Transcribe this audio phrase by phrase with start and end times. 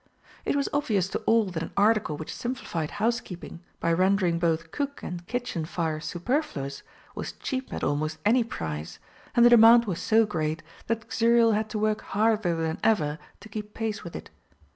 [0.45, 5.03] It was obvious to all that an article which simplified housekeeping by rendering both cook
[5.03, 6.81] and kitchen fire superfluous
[7.13, 8.97] was cheap at almost any price,
[9.35, 13.47] and the demand was so great that Xuriel had to work harder than ever to
[13.47, 14.31] keep pace with it.